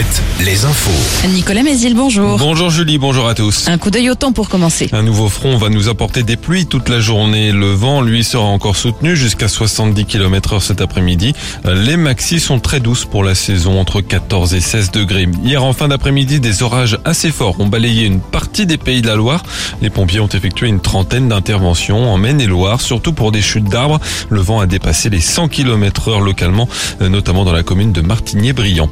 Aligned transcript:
Alouette, 0.00 0.22
les 0.46 0.64
infos. 0.64 1.28
Nicolas 1.28 1.62
Mézil, 1.62 1.94
bonjour. 1.94 2.38
Bonjour 2.38 2.70
Julie, 2.70 2.96
bonjour 2.96 3.28
à 3.28 3.34
tous. 3.34 3.68
Un 3.68 3.76
coup 3.76 3.90
d'œil 3.90 4.08
au 4.08 4.14
temps 4.14 4.32
pour 4.32 4.48
commencer. 4.48 4.88
Un 4.92 5.02
nouveau 5.02 5.28
front 5.28 5.58
va 5.58 5.68
nous 5.68 5.90
apporter 5.90 6.22
des 6.22 6.36
pluies 6.36 6.64
toute 6.64 6.88
la 6.88 7.00
journée. 7.00 7.52
Le 7.52 7.72
vent, 7.72 8.00
lui, 8.00 8.24
sera 8.24 8.44
encore 8.44 8.76
soutenu 8.76 9.14
jusqu'à 9.14 9.48
70 9.48 10.06
km 10.06 10.54
heure 10.54 10.62
cet 10.62 10.80
après-midi. 10.80 11.34
Les 11.64 11.98
maxis 11.98 12.40
sont 12.40 12.60
très 12.60 12.80
douces 12.80 13.04
pour 13.04 13.24
la 13.24 13.34
saison, 13.34 13.78
entre 13.78 14.00
14 14.00 14.54
et 14.54 14.60
16 14.60 14.90
degrés. 14.90 15.28
Hier, 15.44 15.62
en 15.62 15.74
fin 15.74 15.88
d'après-midi, 15.88 16.40
des 16.40 16.62
orages 16.62 16.98
assez 17.04 17.30
forts 17.30 17.60
ont 17.60 17.66
balayé 17.66 18.06
une 18.06 18.20
partie 18.20 18.64
des 18.64 18.78
pays 18.78 19.02
de 19.02 19.08
la 19.08 19.16
Loire. 19.16 19.42
Les 19.82 19.90
pompiers 19.90 20.20
ont 20.20 20.28
effectué 20.28 20.68
une 20.68 20.80
trentaine 20.80 21.28
d'interventions 21.28 22.10
en 22.10 22.16
Maine-et-Loire, 22.16 22.80
surtout 22.80 23.12
pour 23.12 23.32
des 23.32 23.42
chutes 23.42 23.68
d'arbres. 23.68 24.00
Le 24.30 24.40
vent 24.40 24.60
a 24.60 24.66
dépassé 24.66 25.10
les 25.10 25.20
100 25.20 25.48
km 25.48 26.08
heure 26.08 26.20
localement, 26.20 26.68
notamment 27.00 27.44
dans 27.44 27.52
la 27.52 27.62
commune 27.62 27.92
de 27.92 28.00
Martigny-Briand. 28.00 28.88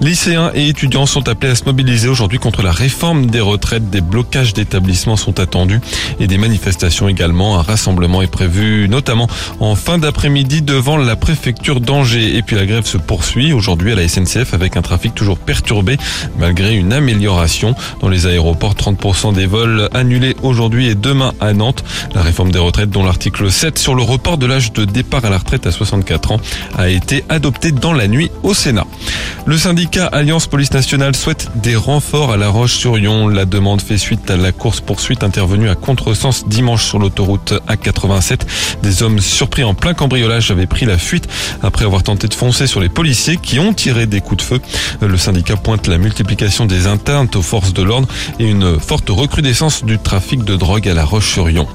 Lycéens 0.00 0.51
et 0.54 0.68
étudiants 0.68 1.06
sont 1.06 1.28
appelés 1.28 1.52
à 1.52 1.54
se 1.54 1.64
mobiliser 1.64 2.08
aujourd'hui 2.08 2.38
contre 2.38 2.62
la 2.62 2.72
réforme 2.72 3.26
des 3.26 3.40
retraites. 3.40 3.90
Des 3.90 4.00
blocages 4.00 4.54
d'établissements 4.54 5.16
sont 5.16 5.40
attendus 5.40 5.80
et 6.20 6.26
des 6.26 6.38
manifestations 6.38 7.08
également. 7.08 7.58
Un 7.58 7.62
rassemblement 7.62 8.22
est 8.22 8.30
prévu 8.30 8.88
notamment 8.88 9.28
en 9.60 9.74
fin 9.74 9.98
d'après-midi 9.98 10.62
devant 10.62 10.96
la 10.96 11.16
préfecture 11.16 11.80
d'Angers. 11.80 12.36
Et 12.36 12.42
puis 12.42 12.56
la 12.56 12.66
grève 12.66 12.86
se 12.86 12.98
poursuit 12.98 13.52
aujourd'hui 13.52 13.92
à 13.92 13.94
la 13.94 14.08
SNCF 14.08 14.54
avec 14.54 14.76
un 14.76 14.82
trafic 14.82 15.14
toujours 15.14 15.38
perturbé 15.38 15.96
malgré 16.38 16.74
une 16.74 16.92
amélioration. 16.92 17.74
Dans 18.00 18.08
les 18.08 18.26
aéroports, 18.26 18.74
30% 18.74 19.34
des 19.34 19.46
vols 19.46 19.88
annulés 19.94 20.36
aujourd'hui 20.42 20.88
et 20.88 20.94
demain 20.94 21.32
à 21.40 21.52
Nantes. 21.52 21.84
La 22.14 22.22
réforme 22.22 22.50
des 22.50 22.58
retraites 22.58 22.90
dont 22.90 23.04
l'article 23.04 23.50
7 23.50 23.78
sur 23.78 23.94
le 23.94 24.02
report 24.02 24.38
de 24.38 24.46
l'âge 24.46 24.72
de 24.72 24.84
départ 24.84 25.24
à 25.24 25.30
la 25.30 25.38
retraite 25.38 25.66
à 25.66 25.72
64 25.72 26.32
ans 26.32 26.40
a 26.76 26.88
été 26.88 27.24
adopté 27.28 27.72
dans 27.72 27.92
la 27.92 28.08
nuit 28.08 28.30
au 28.42 28.54
Sénat. 28.54 28.86
Le 29.46 29.58
syndicat 29.58 30.06
Alliance 30.06 30.41
Police 30.46 30.72
Nationale 30.72 31.16
souhaite 31.16 31.50
des 31.56 31.76
renforts 31.76 32.32
à 32.32 32.36
La 32.36 32.48
Roche-sur-Yon. 32.48 33.28
La 33.28 33.44
demande 33.44 33.80
fait 33.80 33.98
suite 33.98 34.30
à 34.30 34.36
la 34.36 34.52
course-poursuite 34.52 35.22
intervenue 35.22 35.68
à 35.68 35.74
contresens 35.74 36.46
dimanche 36.46 36.84
sur 36.84 36.98
l'autoroute 36.98 37.54
A87. 37.68 38.40
Des 38.82 39.02
hommes 39.02 39.20
surpris 39.20 39.64
en 39.64 39.74
plein 39.74 39.94
cambriolage 39.94 40.50
avaient 40.50 40.66
pris 40.66 40.86
la 40.86 40.98
fuite 40.98 41.28
après 41.62 41.84
avoir 41.84 42.02
tenté 42.02 42.28
de 42.28 42.34
foncer 42.34 42.66
sur 42.66 42.80
les 42.80 42.88
policiers 42.88 43.36
qui 43.36 43.58
ont 43.58 43.72
tiré 43.72 44.06
des 44.06 44.20
coups 44.20 44.38
de 44.38 44.48
feu. 44.48 44.60
Le 45.00 45.16
syndicat 45.16 45.56
pointe 45.56 45.86
la 45.86 45.98
multiplication 45.98 46.66
des 46.66 46.86
atteintes 46.86 47.36
aux 47.36 47.42
forces 47.42 47.72
de 47.72 47.82
l'ordre 47.82 48.08
et 48.38 48.44
une 48.44 48.78
forte 48.78 49.10
recrudescence 49.10 49.84
du 49.84 49.98
trafic 49.98 50.44
de 50.44 50.56
drogue 50.56 50.88
à 50.88 50.94
La 50.94 51.04
Roche-sur-Yon. 51.04 51.66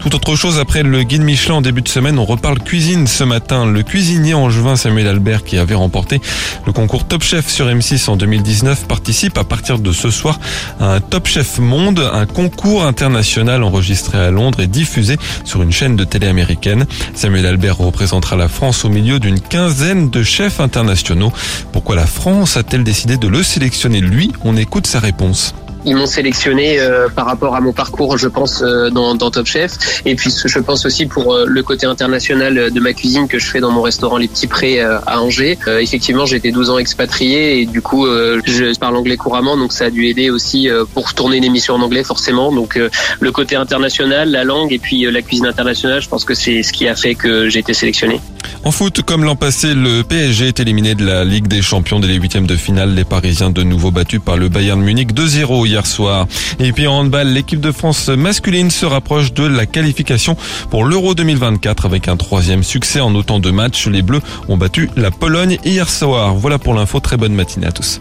Tout 0.00 0.14
autre 0.14 0.34
chose, 0.34 0.58
après 0.58 0.82
le 0.82 1.02
guide 1.02 1.20
Michelin 1.20 1.56
en 1.56 1.60
début 1.60 1.82
de 1.82 1.88
semaine, 1.88 2.18
on 2.18 2.24
reparle 2.24 2.58
cuisine 2.58 3.06
ce 3.06 3.22
matin. 3.22 3.66
Le 3.66 3.82
cuisinier 3.82 4.32
angevin 4.32 4.74
Samuel 4.74 5.06
Albert, 5.06 5.44
qui 5.44 5.58
avait 5.58 5.74
remporté 5.74 6.22
le 6.64 6.72
concours 6.72 7.06
Top 7.06 7.22
Chef 7.22 7.50
sur 7.50 7.66
M6 7.66 8.08
en 8.08 8.16
2019, 8.16 8.86
participe 8.86 9.36
à 9.36 9.44
partir 9.44 9.78
de 9.78 9.92
ce 9.92 10.10
soir 10.10 10.40
à 10.80 10.94
un 10.94 11.00
Top 11.00 11.26
Chef 11.26 11.58
Monde, 11.58 12.00
un 12.14 12.24
concours 12.24 12.86
international 12.86 13.62
enregistré 13.62 14.16
à 14.16 14.30
Londres 14.30 14.60
et 14.60 14.68
diffusé 14.68 15.18
sur 15.44 15.62
une 15.62 15.70
chaîne 15.70 15.96
de 15.96 16.04
télé 16.04 16.28
américaine. 16.28 16.86
Samuel 17.12 17.44
Albert 17.44 17.76
représentera 17.76 18.36
la 18.36 18.48
France 18.48 18.86
au 18.86 18.88
milieu 18.88 19.20
d'une 19.20 19.38
quinzaine 19.38 20.08
de 20.08 20.22
chefs 20.22 20.60
internationaux. 20.60 21.32
Pourquoi 21.72 21.94
la 21.94 22.06
France 22.06 22.56
a-t-elle 22.56 22.84
décidé 22.84 23.18
de 23.18 23.28
le 23.28 23.42
sélectionner? 23.42 24.00
Lui 24.00 24.32
On 24.44 24.56
écoute 24.56 24.86
sa 24.86 24.98
réponse. 24.98 25.54
Ils 25.84 25.96
m'ont 25.96 26.06
sélectionné 26.06 26.78
euh, 26.78 27.08
par 27.08 27.26
rapport 27.26 27.54
à 27.56 27.60
mon 27.60 27.72
parcours, 27.72 28.18
je 28.18 28.28
pense, 28.28 28.62
euh, 28.62 28.90
dans, 28.90 29.16
Top 29.16 29.46
Chef. 29.46 30.02
Et 30.04 30.14
puis, 30.14 30.32
je 30.44 30.58
pense 30.58 30.84
aussi 30.84 31.06
pour 31.06 31.34
euh, 31.34 31.44
le 31.46 31.62
côté 31.62 31.86
international 31.86 32.70
de 32.70 32.80
ma 32.80 32.92
cuisine 32.92 33.28
que 33.28 33.38
je 33.38 33.46
fais 33.46 33.60
dans 33.60 33.70
mon 33.70 33.82
restaurant 33.82 34.16
Les 34.16 34.28
Petits 34.28 34.46
Prés 34.46 34.80
à 34.80 35.20
Angers. 35.20 35.58
effectivement, 35.80 36.26
été 36.26 36.52
12 36.52 36.70
ans 36.70 36.78
expatrié 36.78 37.60
et 37.60 37.66
du 37.66 37.82
coup, 37.82 38.06
je 38.06 38.78
parle 38.78 38.96
anglais 38.96 39.16
couramment, 39.16 39.56
donc 39.56 39.72
ça 39.72 39.86
a 39.86 39.90
dû 39.90 40.06
aider 40.06 40.30
aussi 40.30 40.68
pour 40.94 41.14
tourner 41.14 41.38
une 41.38 41.44
émission 41.44 41.74
en 41.74 41.82
anglais, 41.82 42.04
forcément. 42.04 42.52
Donc, 42.52 42.78
le 43.20 43.32
côté 43.32 43.56
international, 43.56 44.30
la 44.30 44.44
langue 44.44 44.72
et 44.72 44.78
puis 44.78 45.10
la 45.10 45.22
cuisine 45.22 45.46
internationale, 45.46 46.00
je 46.00 46.08
pense 46.08 46.24
que 46.24 46.34
c'est 46.34 46.62
ce 46.62 46.72
qui 46.72 46.86
a 46.88 46.94
fait 46.94 47.14
que 47.14 47.48
j'ai 47.48 47.60
été 47.60 47.74
sélectionné. 47.74 48.20
En 48.62 48.72
foot, 48.72 49.00
comme 49.02 49.24
l'an 49.24 49.36
passé, 49.36 49.74
le 49.74 50.02
PSG 50.02 50.48
est 50.48 50.60
éliminé 50.60 50.94
de 50.94 51.06
la 51.06 51.24
Ligue 51.24 51.48
des 51.48 51.62
Champions 51.62 51.98
dès 51.98 52.08
les 52.08 52.16
huitièmes 52.16 52.46
de 52.46 52.56
finale. 52.56 52.94
Les 52.94 53.04
Parisiens 53.04 53.50
de 53.50 53.62
nouveau 53.62 53.90
battus 53.90 54.20
par 54.22 54.36
le 54.36 54.50
Bayern 54.50 54.80
Munich 54.80 55.14
2-0 55.14 55.48
hier 55.70 55.86
soir. 55.86 56.26
Et 56.58 56.72
puis 56.72 56.86
en 56.86 56.98
handball, 56.98 57.28
l'équipe 57.28 57.60
de 57.60 57.70
France 57.70 58.08
masculine 58.08 58.70
se 58.70 58.86
rapproche 58.86 59.32
de 59.32 59.44
la 59.44 59.66
qualification 59.66 60.36
pour 60.68 60.84
l'Euro 60.84 61.14
2024 61.14 61.86
avec 61.86 62.08
un 62.08 62.16
troisième 62.16 62.62
succès 62.64 63.00
en 63.00 63.14
autant 63.14 63.38
de 63.38 63.50
matchs. 63.50 63.86
Les 63.86 64.02
Bleus 64.02 64.20
ont 64.48 64.56
battu 64.56 64.90
la 64.96 65.10
Pologne 65.10 65.58
hier 65.64 65.88
soir. 65.88 66.34
Voilà 66.34 66.58
pour 66.58 66.74
l'info. 66.74 66.98
Très 67.00 67.16
bonne 67.16 67.34
matinée 67.34 67.68
à 67.68 67.72
tous. 67.72 68.00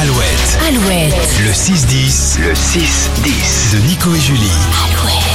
Alouette. 0.00 0.58
Alouette. 0.68 1.14
Le 1.44 1.50
6-10. 1.50 2.40
Le 2.40 2.52
6-10 2.54 3.74
de 3.74 3.78
Nico 3.88 4.14
et 4.14 4.20
Julie. 4.20 4.52
Alouette. 4.86 5.28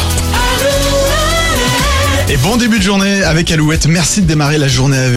Et 2.30 2.38
bon 2.38 2.56
début 2.56 2.80
de 2.80 2.84
journée 2.84 3.22
avec 3.24 3.52
Alouette. 3.52 3.86
Merci 3.86 4.22
de 4.22 4.28
démarrer 4.28 4.58
la 4.58 4.68
journée 4.68 4.98
avec 4.98 5.12